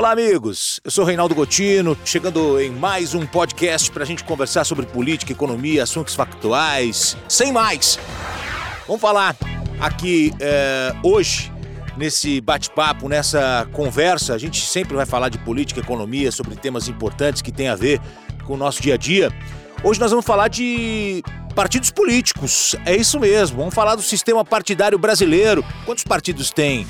[0.00, 0.80] Olá, amigos.
[0.82, 5.30] Eu sou Reinaldo Gotino, chegando em mais um podcast para a gente conversar sobre política,
[5.30, 7.18] economia, assuntos factuais.
[7.28, 7.98] Sem mais,
[8.86, 9.36] vamos falar
[9.78, 11.52] aqui é, hoje,
[11.98, 14.32] nesse bate-papo, nessa conversa.
[14.32, 18.00] A gente sempre vai falar de política, economia, sobre temas importantes que têm a ver
[18.46, 19.30] com o nosso dia a dia.
[19.84, 21.22] Hoje nós vamos falar de
[21.54, 22.74] partidos políticos.
[22.86, 23.58] É isso mesmo.
[23.58, 25.62] Vamos falar do sistema partidário brasileiro.
[25.84, 26.86] Quantos partidos tem?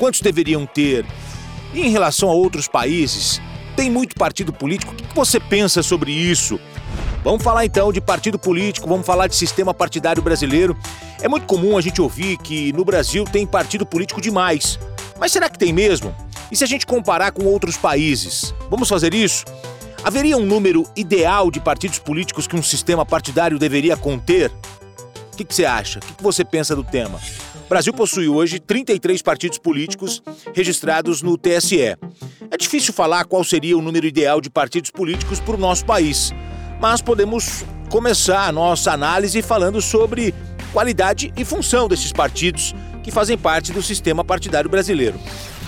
[0.00, 1.06] Quantos deveriam ter?
[1.72, 3.40] E em relação a outros países,
[3.76, 4.92] tem muito partido político.
[4.92, 6.58] O que você pensa sobre isso?
[7.22, 10.76] Vamos falar então de partido político, vamos falar de sistema partidário brasileiro.
[11.20, 14.78] É muito comum a gente ouvir que no Brasil tem partido político demais.
[15.18, 16.14] Mas será que tem mesmo?
[16.50, 18.54] E se a gente comparar com outros países?
[18.70, 19.44] Vamos fazer isso?
[20.02, 24.50] Haveria um número ideal de partidos políticos que um sistema partidário deveria conter?
[25.32, 25.98] O que, que você acha?
[25.98, 27.20] O que, que você pensa do tema?
[27.68, 30.22] Brasil possui hoje 33 partidos políticos
[30.54, 31.96] registrados no TSE.
[32.50, 36.32] É difícil falar qual seria o número ideal de partidos políticos para o nosso país,
[36.80, 40.34] mas podemos começar a nossa análise falando sobre
[40.72, 45.20] qualidade e função desses partidos que fazem parte do sistema partidário brasileiro.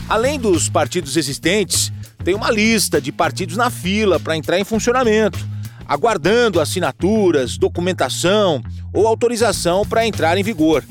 [0.09, 1.93] Além dos partidos existentes,
[2.25, 5.39] tem uma lista de partidos na fila para entrar em funcionamento,
[5.87, 8.63] aguardando assinaturas, documentação
[8.93, 10.83] ou autorização para entrar em vigor.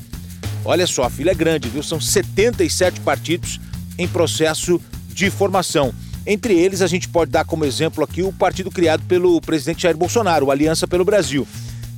[0.64, 1.82] Olha só, a fila é grande, viu?
[1.82, 3.60] São 77 partidos
[3.98, 5.92] em processo de formação.
[6.26, 9.96] Entre eles, a gente pode dar como exemplo aqui o partido criado pelo presidente Jair
[9.96, 11.46] Bolsonaro, Aliança pelo Brasil.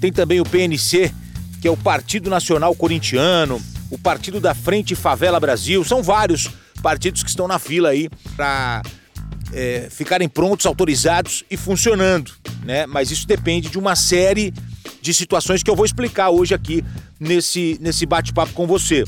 [0.01, 1.13] Tem também o PNC,
[1.61, 5.85] que é o Partido Nacional Corintiano, o Partido da Frente Favela Brasil.
[5.85, 6.51] São vários
[6.83, 8.83] partidos que estão na fila aí para
[9.53, 12.33] é, ficarem prontos, autorizados e funcionando,
[12.65, 12.87] né?
[12.87, 14.53] Mas isso depende de uma série
[15.01, 16.85] de situações que eu vou explicar hoje aqui
[17.23, 19.05] nesse, nesse bate-papo com você.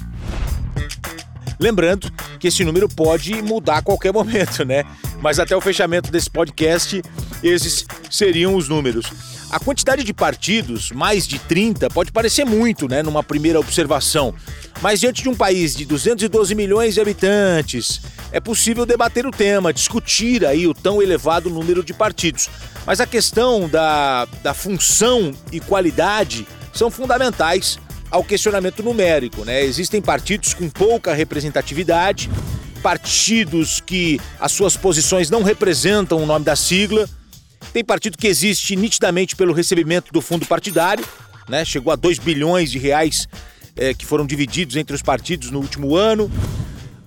[1.58, 4.84] Lembrando que esse número pode mudar a qualquer momento, né?
[5.20, 7.02] Mas até o fechamento desse podcast,
[7.42, 9.06] esses seriam os números.
[9.50, 14.34] A quantidade de partidos, mais de 30, pode parecer muito, né, numa primeira observação.
[14.82, 18.00] Mas diante de um país de 212 milhões de habitantes,
[18.32, 22.50] é possível debater o tema, discutir aí o tão elevado número de partidos.
[22.84, 27.78] Mas a questão da, da função e qualidade são fundamentais
[28.14, 29.44] ao questionamento numérico.
[29.44, 29.64] Né?
[29.64, 32.30] Existem partidos com pouca representatividade,
[32.80, 37.08] partidos que as suas posições não representam o nome da sigla,
[37.72, 41.04] tem partido que existe nitidamente pelo recebimento do fundo partidário,
[41.48, 41.64] né?
[41.64, 43.26] chegou a 2 bilhões de reais
[43.76, 46.30] é, que foram divididos entre os partidos no último ano.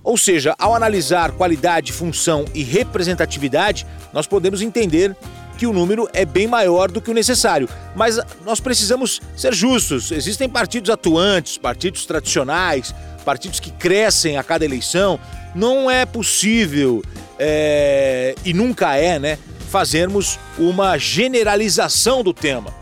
[0.04, 5.16] Ou seja, ao analisar qualidade, função e representatividade, nós podemos entender
[5.58, 7.68] que o número é bem maior do que o necessário.
[7.96, 10.12] Mas nós precisamos ser justos.
[10.12, 15.18] Existem partidos atuantes, partidos tradicionais, partidos que crescem a cada eleição.
[15.54, 17.02] Não é possível,
[17.38, 22.72] é, e nunca é, né, fazermos uma generalização do tema.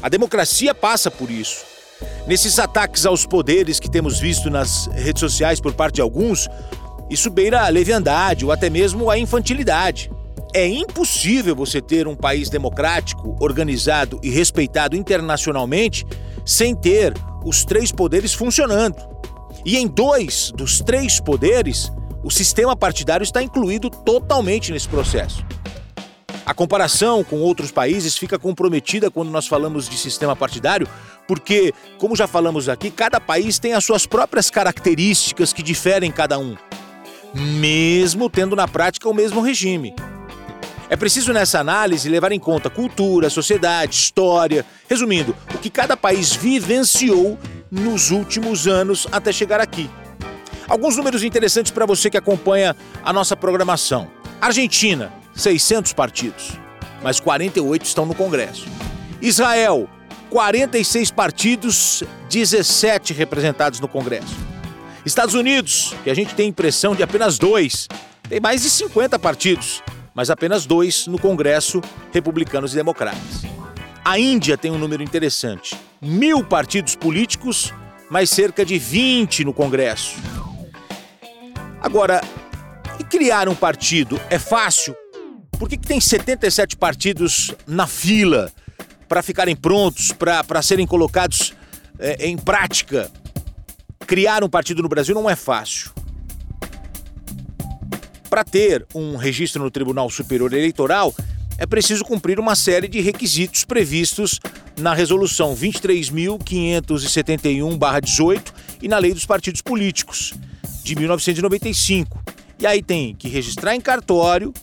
[0.00, 1.64] A democracia passa por isso.
[2.26, 6.48] Nesses ataques aos poderes que temos visto nas redes sociais por parte de alguns,
[7.10, 10.10] isso beira a leviandade ou até mesmo a infantilidade.
[10.54, 16.04] É impossível você ter um país democrático, organizado e respeitado internacionalmente
[16.44, 18.96] sem ter os três poderes funcionando.
[19.64, 21.90] E em dois dos três poderes,
[22.22, 25.42] o sistema partidário está incluído totalmente nesse processo.
[26.44, 30.86] A comparação com outros países fica comprometida quando nós falamos de sistema partidário,
[31.26, 36.38] porque, como já falamos aqui, cada país tem as suas próprias características que diferem cada
[36.38, 36.56] um,
[37.32, 39.94] mesmo tendo na prática o mesmo regime.
[40.92, 46.36] É preciso nessa análise levar em conta cultura, sociedade, história, resumindo, o que cada país
[46.36, 47.38] vivenciou
[47.70, 49.88] nos últimos anos até chegar aqui.
[50.68, 54.10] Alguns números interessantes para você que acompanha a nossa programação.
[54.38, 56.60] Argentina, 600 partidos,
[57.02, 58.66] mas 48 estão no Congresso.
[59.22, 59.88] Israel,
[60.28, 64.36] 46 partidos, 17 representados no Congresso.
[65.06, 67.88] Estados Unidos, que a gente tem impressão de apenas dois,
[68.28, 69.82] tem mais de 50 partidos,
[70.14, 71.80] mas apenas dois no Congresso,
[72.12, 73.42] republicanos e democratas.
[74.04, 77.72] A Índia tem um número interessante: mil partidos políticos,
[78.10, 80.16] mas cerca de 20 no Congresso.
[81.80, 82.20] Agora,
[83.12, 84.96] criar um partido é fácil?
[85.58, 88.50] Por que, que tem 77 partidos na fila
[89.06, 91.52] para ficarem prontos, para serem colocados
[91.98, 93.10] é, em prática?
[94.06, 95.92] Criar um partido no Brasil não é fácil
[98.32, 101.14] para ter um registro no Tribunal Superior Eleitoral,
[101.58, 104.40] é preciso cumprir uma série de requisitos previstos
[104.80, 108.42] na Resolução 23.571-18
[108.80, 110.32] e na Lei dos Partidos Políticos,
[110.82, 112.22] de 1995.
[112.58, 114.54] E aí tem que registrar em cartório,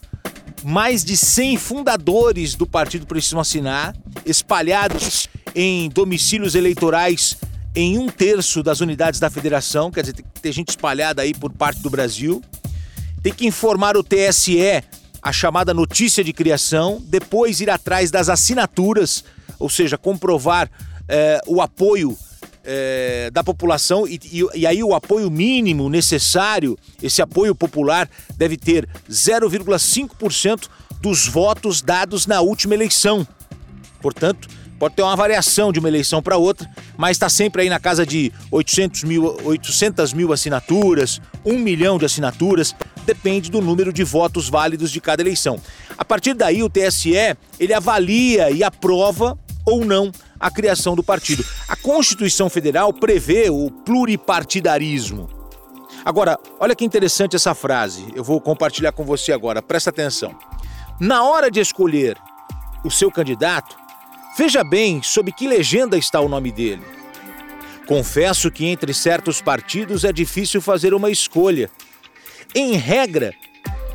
[0.63, 3.95] mais de 100 fundadores do partido precisam assinar,
[4.25, 7.38] espalhados em domicílios eleitorais
[7.75, 11.81] em um terço das unidades da federação, quer dizer, tem gente espalhada aí por parte
[11.81, 12.42] do Brasil.
[13.21, 14.83] Tem que informar o TSE
[15.21, 19.24] a chamada notícia de criação, depois ir atrás das assinaturas,
[19.60, 20.71] ou seja, comprovar
[21.07, 22.18] eh, o apoio
[22.63, 28.56] eh, da população e, e, e, aí o apoio mínimo necessário, esse apoio popular, deve
[28.56, 30.69] ter 0,5%
[31.01, 33.27] dos votos dados na última eleição.
[34.01, 37.80] Portanto, pode ter uma variação de uma eleição para outra, mas está sempre aí na
[37.80, 42.74] casa de 800 mil, 800 mil assinaturas, 1 milhão de assinaturas,
[43.10, 45.60] depende do número de votos válidos de cada eleição.
[45.98, 49.36] A partir daí, o TSE ele avalia e aprova
[49.66, 51.44] ou não a criação do partido.
[51.68, 55.28] A Constituição Federal prevê o pluripartidarismo.
[56.06, 58.06] Agora, olha que interessante essa frase.
[58.16, 59.60] Eu vou compartilhar com você agora.
[59.60, 60.38] Presta atenção.
[61.00, 62.16] Na hora de escolher
[62.84, 63.76] o seu candidato,
[64.38, 66.84] veja bem sob que legenda está o nome dele.
[67.88, 71.72] Confesso que entre certos partidos é difícil fazer uma escolha.
[72.56, 73.31] Em regra,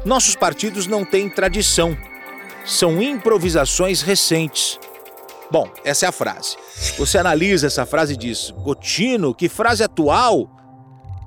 [0.05, 1.99] nossos partidos não têm tradição.
[2.65, 4.79] São improvisações recentes.
[5.51, 6.57] Bom, essa é a frase.
[6.97, 10.49] Você analisa essa frase e diz: Gotino, que frase atual!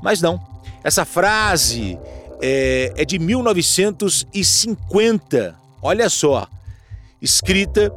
[0.01, 0.39] Mas não.
[0.83, 1.99] Essa frase
[2.41, 5.55] é, é de 1950.
[5.81, 6.47] Olha só.
[7.21, 7.89] Escrita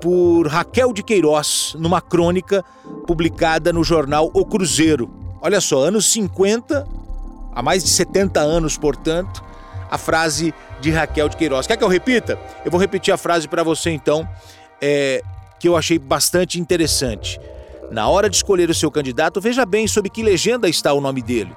[0.00, 2.62] por Raquel de Queiroz, numa crônica
[3.06, 5.10] publicada no jornal O Cruzeiro.
[5.40, 6.86] Olha só, anos 50,
[7.56, 9.42] há mais de 70 anos, portanto,
[9.90, 11.66] a frase de Raquel de Queiroz.
[11.66, 12.38] Quer que eu repita?
[12.62, 14.28] Eu vou repetir a frase para você então.
[14.80, 15.22] É,
[15.58, 17.40] que eu achei bastante interessante.
[17.90, 21.22] Na hora de escolher o seu candidato, veja bem sob que legenda está o nome
[21.22, 21.50] dele.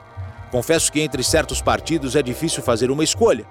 [0.51, 3.45] Confesso que entre certos partidos é difícil fazer uma escolha.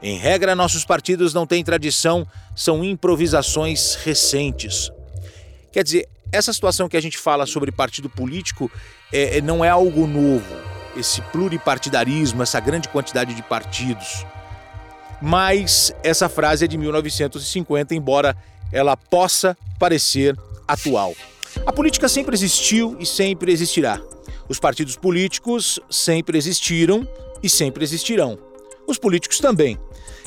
[0.00, 2.24] Em regra, nossos partidos não têm tradição,
[2.54, 4.90] são improvisações recentes.
[5.72, 8.70] Quer dizer, essa situação que a gente fala sobre partido político
[9.12, 10.54] é, é não é algo novo,
[10.98, 14.26] esse pluripartidarismo, essa grande quantidade de partidos.
[15.20, 18.36] Mas essa frase é de 1950, embora
[18.72, 20.36] ela possa parecer
[20.66, 21.14] atual.
[21.66, 24.00] A política sempre existiu e sempre existirá.
[24.48, 27.06] Os partidos políticos sempre existiram
[27.42, 28.38] e sempre existirão.
[28.86, 29.78] Os políticos também.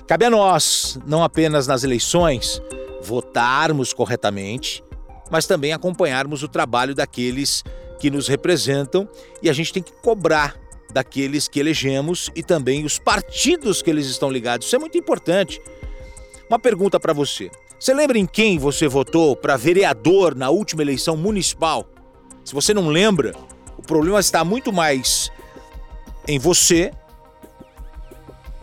[0.07, 2.62] Cabe a nós, não apenas nas eleições,
[3.01, 4.83] votarmos corretamente,
[5.29, 7.63] mas também acompanharmos o trabalho daqueles
[8.00, 9.07] que nos representam
[9.41, 10.56] e a gente tem que cobrar
[10.91, 14.67] daqueles que elegemos e também os partidos que eles estão ligados.
[14.67, 15.61] Isso é muito importante.
[16.49, 17.49] Uma pergunta para você:
[17.79, 21.88] você lembra em quem você votou para vereador na última eleição municipal?
[22.43, 23.33] Se você não lembra,
[23.77, 25.31] o problema está muito mais
[26.27, 26.91] em você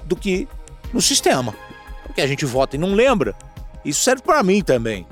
[0.04, 0.46] do que
[0.92, 1.54] no sistema.
[2.04, 3.34] Porque a gente vota e não lembra.
[3.84, 5.06] Isso serve para mim também.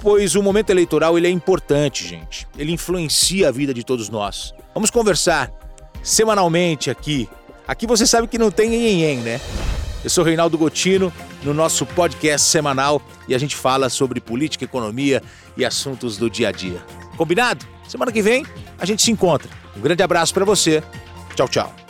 [0.00, 2.46] Pois o momento eleitoral ele é importante, gente.
[2.56, 4.54] Ele influencia a vida de todos nós.
[4.74, 5.52] Vamos conversar
[6.02, 7.28] semanalmente aqui.
[7.66, 9.40] Aqui você sabe que não tem em né?
[10.02, 11.12] Eu sou Reinaldo Gotino,
[11.42, 15.22] no nosso podcast semanal e a gente fala sobre política, economia
[15.56, 16.82] e assuntos do dia a dia.
[17.16, 17.66] Combinado?
[17.88, 18.46] Semana que vem
[18.78, 19.50] a gente se encontra.
[19.76, 20.82] Um grande abraço para você.
[21.34, 21.87] Tchau, tchau.